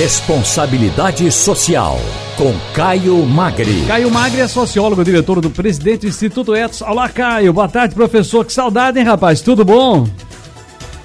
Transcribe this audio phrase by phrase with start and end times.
[0.00, 1.98] Responsabilidade Social,
[2.34, 3.84] com Caio Magri.
[3.86, 6.80] Caio Magri é sociólogo, diretor do presidente do Instituto Etos.
[6.80, 7.52] Olá, Caio.
[7.52, 8.42] Boa tarde, professor.
[8.46, 9.42] Que saudade, hein, rapaz?
[9.42, 10.08] Tudo bom?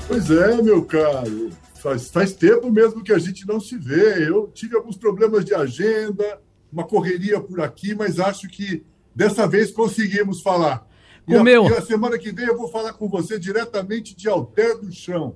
[0.08, 1.50] Pois é, meu caro.
[1.74, 4.30] Faz, faz tempo mesmo que a gente não se vê.
[4.30, 6.40] Eu tive alguns problemas de agenda,
[6.72, 8.82] uma correria por aqui, mas acho que
[9.14, 10.88] dessa vez conseguimos falar.
[11.28, 14.78] E a, e a semana que vem eu vou falar com você diretamente de Alter
[14.78, 15.36] do Chão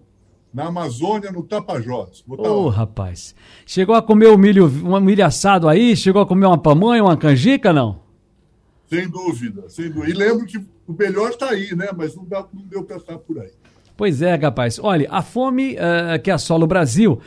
[0.53, 2.23] na Amazônia, no Tapajós.
[2.27, 3.35] Ô, oh, rapaz.
[3.65, 5.95] Chegou a comer o milho, um milho assado aí?
[5.95, 7.99] Chegou a comer uma pamonha, uma canjica, não?
[8.89, 10.09] Sem dúvida, sem dúvida.
[10.09, 11.89] E lembro que o melhor está aí, né?
[11.95, 13.51] Mas não, dá, não deu para estar por aí.
[13.95, 14.79] Pois é, rapaz.
[14.81, 17.19] Olha, a fome uh, que assola o Brasil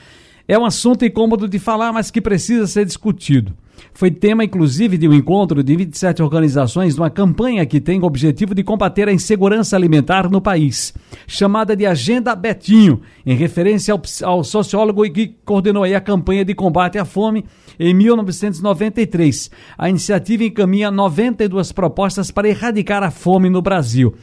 [0.47, 3.55] é um assunto incômodo de falar, mas que precisa ser discutido.
[3.95, 8.55] Foi tema, inclusive, de um encontro de 27 organizações numa campanha que tem o objetivo
[8.55, 10.95] de combater a insegurança alimentar no país,
[11.27, 16.99] chamada de Agenda Betinho, em referência ao, ao sociólogo que coordenou a campanha de combate
[16.99, 17.45] à fome
[17.79, 19.51] em 1993.
[19.77, 24.15] A iniciativa encaminha 92 propostas para erradicar a fome no Brasil.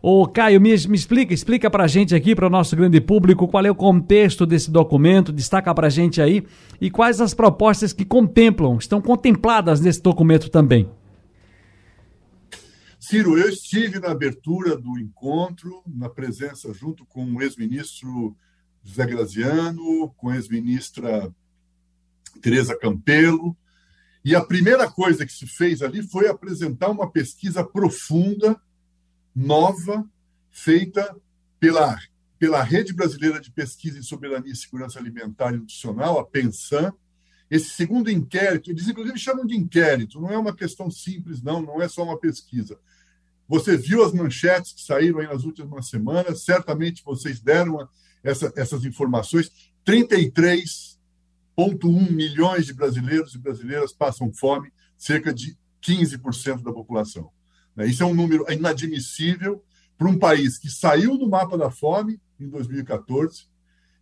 [0.00, 3.66] Ô, Caio, me, me explica, explica pra gente aqui, para o nosso grande público, qual
[3.66, 6.46] é o contexto desse documento, destaca pra gente aí,
[6.80, 10.88] e quais as propostas que contemplam, estão contempladas nesse documento também.
[13.00, 18.36] Ciro, eu estive na abertura do encontro, na presença junto com o ex-ministro
[18.84, 21.32] José Graziano, com a ex-ministra
[22.40, 23.56] Tereza Campelo,
[24.24, 28.60] e a primeira coisa que se fez ali foi apresentar uma pesquisa profunda
[29.38, 30.04] nova,
[30.50, 31.16] feita
[31.60, 31.96] pela,
[32.38, 36.92] pela Rede Brasileira de Pesquisa em Soberania e Segurança Alimentar e Nutricional, a PENSAN.
[37.48, 41.80] Esse segundo inquérito, eles inclusive chamam de inquérito, não é uma questão simples, não, não
[41.80, 42.78] é só uma pesquisa.
[43.46, 47.88] Você viu as manchetes que saíram aí nas últimas semanas, certamente vocês deram
[48.22, 49.50] essa, essas informações.
[49.86, 57.30] 33,1 milhões de brasileiros e brasileiras passam fome, cerca de 15% da população.
[57.78, 57.86] Né?
[57.86, 59.62] Isso é um número inadmissível
[59.96, 63.46] para um país que saiu do mapa da fome em 2014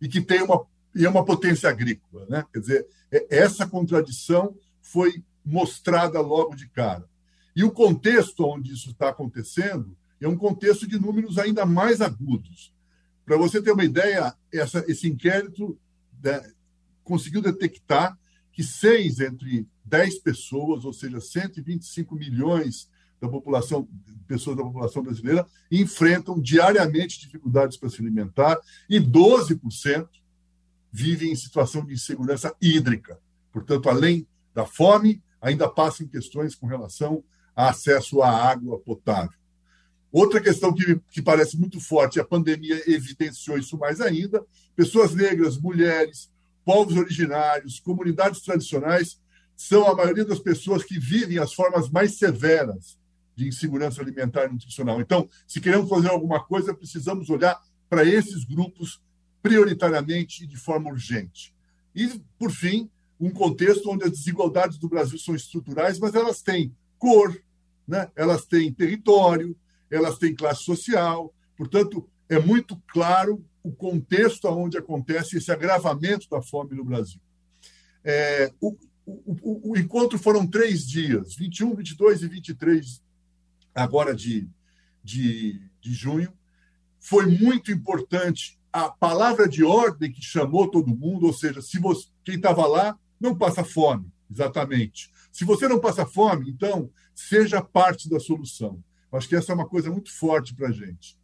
[0.01, 0.65] e que tem uma,
[0.95, 2.25] e é uma potência agrícola.
[2.27, 2.43] Né?
[2.51, 7.07] Quer dizer, é, essa contradição foi mostrada logo de cara.
[7.55, 12.73] E o contexto onde isso está acontecendo é um contexto de números ainda mais agudos.
[13.23, 15.77] Para você ter uma ideia, essa, esse inquérito
[16.23, 16.41] né,
[17.03, 18.17] conseguiu detectar
[18.51, 22.89] que seis entre dez pessoas, ou seja, 125 milhões
[23.21, 23.87] da população,
[24.27, 30.07] pessoas da população brasileira enfrentam diariamente dificuldades para se alimentar e 12%
[30.91, 33.19] vivem em situação de insegurança hídrica.
[33.51, 37.23] Portanto, além da fome, ainda passam questões com relação
[37.55, 39.37] a acesso à água potável.
[40.11, 44.43] Outra questão que, que parece muito forte, a pandemia evidenciou isso mais ainda:
[44.75, 46.31] pessoas negras, mulheres,
[46.63, 49.19] povos originários, comunidades tradicionais
[49.55, 52.97] são a maioria das pessoas que vivem as formas mais severas
[53.37, 54.99] de insegurança alimentar e nutricional.
[54.99, 58.99] Então, se queremos fazer alguma coisa, precisamos olhar para esses grupos
[59.43, 61.53] prioritariamente e de forma urgente.
[61.95, 62.89] E, por fim,
[63.19, 67.39] um contexto onde as desigualdades do Brasil são estruturais, mas elas têm cor,
[67.87, 68.09] né?
[68.15, 69.55] elas têm território,
[69.89, 71.31] elas têm classe social.
[71.55, 77.21] Portanto, é muito claro o contexto onde acontece esse agravamento da fome no Brasil.
[78.03, 78.75] É, o,
[79.05, 83.06] o, o, o, encontro foram três dias, 21, 22 e 23
[83.83, 84.49] agora de,
[85.03, 86.33] de, de junho.
[86.99, 92.07] Foi muito importante a palavra de ordem que chamou todo mundo, ou seja, se você,
[92.23, 95.11] quem estava lá não passa fome, exatamente.
[95.31, 98.83] Se você não passa fome, então seja parte da solução.
[99.11, 101.17] Acho que essa é uma coisa muito forte para a gente.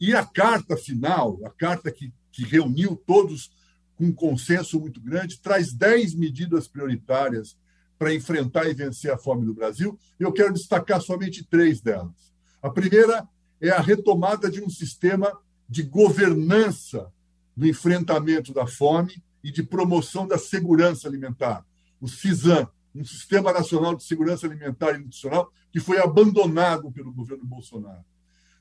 [0.00, 3.50] E a carta final, a carta que, que reuniu todos
[3.94, 7.56] com um consenso muito grande, traz 10 medidas prioritárias
[8.00, 9.98] para enfrentar e vencer a fome no Brasil.
[10.18, 12.32] Eu quero destacar somente três delas.
[12.62, 13.28] A primeira
[13.60, 15.38] é a retomada de um sistema
[15.68, 17.12] de governança
[17.54, 21.62] no enfrentamento da fome e de promoção da segurança alimentar,
[22.00, 27.44] o CISAM, um Sistema Nacional de Segurança Alimentar e Nutricional que foi abandonado pelo governo
[27.44, 28.02] Bolsonaro.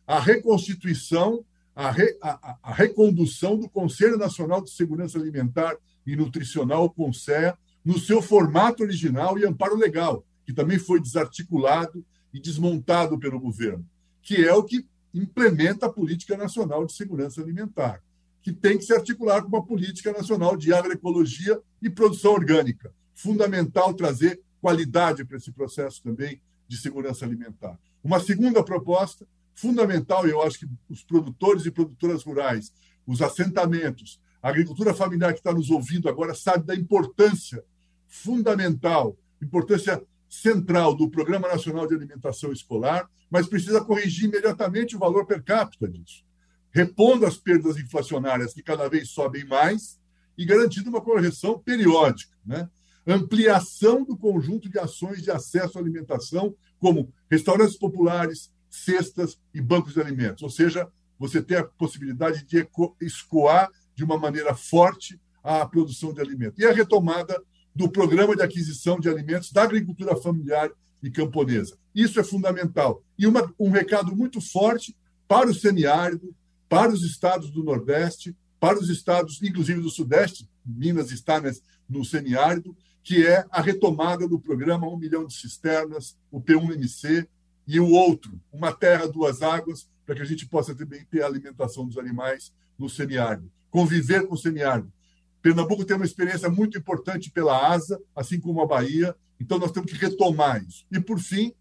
[0.06, 6.84] A reconstituição, a, re, a, a recondução do Conselho Nacional de Segurança Alimentar e Nutricional,
[6.84, 13.18] o CONSEA, no seu formato original e amparo legal, que também foi desarticulado e desmontado
[13.18, 13.86] pelo governo,
[14.22, 18.02] que é o que implementa a Política Nacional de Segurança Alimentar,
[18.42, 22.94] que tem que se articular com uma Política Nacional de Agroecologia e Produção Orgânica.
[23.16, 27.78] Fundamental trazer qualidade para esse processo também de segurança alimentar.
[28.04, 32.72] Uma segunda proposta, fundamental, eu acho que os produtores e produtoras rurais,
[33.06, 37.64] os assentamentos, A agricultura familiar que está nos ouvindo agora sabe da importância
[38.10, 45.26] fundamental, importância central do Programa Nacional de Alimentação Escolar, mas precisa corrigir imediatamente o valor
[45.26, 46.26] per capita disso,
[46.72, 50.00] repondo as perdas inflacionárias que cada vez sobem mais
[50.38, 52.36] e garantindo uma correção periódica.
[52.46, 52.68] Né?
[53.08, 59.94] Ampliação do conjunto de ações de acesso à alimentação, como restaurantes populares, cestas e bancos
[59.94, 60.44] de alimentos.
[60.44, 62.68] Ou seja, você tem a possibilidade de
[63.02, 66.60] escoar de uma maneira forte a produção de alimentos.
[66.60, 67.42] E a retomada
[67.80, 70.70] do programa de aquisição de alimentos da agricultura familiar
[71.02, 71.78] e camponesa.
[71.96, 73.02] Isso é fundamental.
[73.18, 74.94] E uma, um recado muito forte
[75.30, 76.36] para o semiárido,
[76.68, 81.42] para os estados do Nordeste, para os estados, inclusive do Sudeste, Minas está
[81.88, 87.25] no semiárido, que é a retomada do programa Um Milhão de Cisternas, o P1MC,
[87.66, 91.88] e o outro, Uma Terra, Duas Águas, para que a gente possa também ter alimentação
[91.88, 94.92] dos animais no semiárido conviver com o semiárido.
[95.41, 99.91] Pernambuco tem uma experiência muito importante pela ASA, assim como a Bahia, então nós temos
[99.91, 100.86] que retomar isso.
[100.91, 101.53] E, por fim,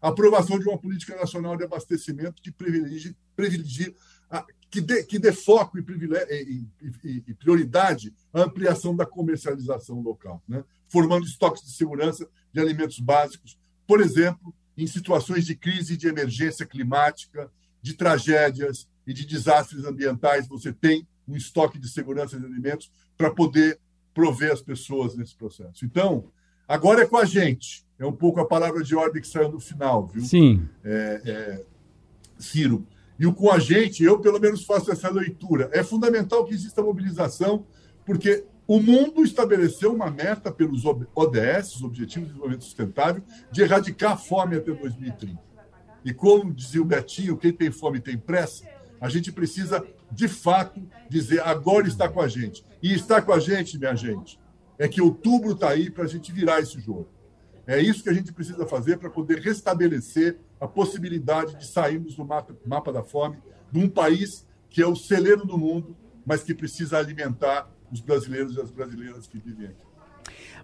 [0.00, 3.94] a aprovação de uma política nacional de abastecimento que privilegie, privilegie
[4.70, 6.66] que, dê, que dê foco e, e,
[7.04, 10.64] e, e, prioridade à ampliação da comercialização local, né?
[10.88, 13.56] formando estoques de segurança de alimentos básicos,
[13.86, 17.50] por exemplo, em situações de crise de emergência climática,
[17.80, 23.30] de tragédias e de desastres ambientais, você tem um estoque de segurança de alimentos para
[23.30, 23.78] poder
[24.12, 25.84] prover as pessoas nesse processo.
[25.84, 26.24] Então,
[26.66, 27.84] agora é com a gente.
[27.98, 30.22] É um pouco a palavra de ordem que saiu no final, viu?
[30.24, 30.68] Sim.
[30.82, 31.64] É, é,
[32.38, 32.86] Ciro.
[33.18, 35.70] E o com a gente, eu pelo menos faço essa leitura.
[35.72, 37.64] É fundamental que exista mobilização,
[38.04, 44.12] porque o mundo estabeleceu uma meta pelos ODS, os Objetivos de Desenvolvimento Sustentável, de erradicar
[44.12, 45.38] a fome até 2030.
[46.04, 48.64] E como dizia o Betinho, quem tem fome tem pressa,
[49.04, 50.80] a gente precisa de fato,
[51.10, 52.64] dizer agora está com a gente.
[52.82, 54.40] E está com a gente, minha gente,
[54.78, 57.06] é que outubro está aí para a gente virar esse jogo.
[57.66, 62.24] É isso que a gente precisa fazer para poder restabelecer a possibilidade de sairmos do
[62.24, 63.36] mapa, mapa da fome
[63.70, 68.56] de um país que é o celeiro do mundo, mas que precisa alimentar os brasileiros
[68.56, 69.84] e as brasileiras que vivem aqui.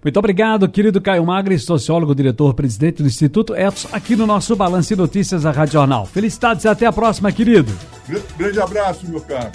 [0.02, 4.88] Muito obrigado, querido Caio Magri, sociólogo, diretor, presidente do Instituto Etos, aqui no nosso Balanço
[4.88, 6.06] de Notícias da Rádio Jornal.
[6.06, 7.70] Felicidades e até a próxima, querido.
[8.38, 9.50] Grande abraço, meu caro.